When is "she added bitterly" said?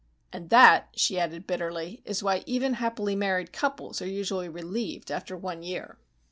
0.95-2.01